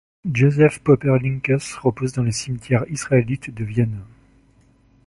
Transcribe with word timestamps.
Josef 0.33 0.79
Popper-Lynkeus 0.79 1.75
repose 1.79 2.11
dans 2.13 2.23
le 2.23 2.31
cimetière 2.31 2.85
israélite 2.89 3.53
de 3.53 3.63
Vienne. 3.63 3.99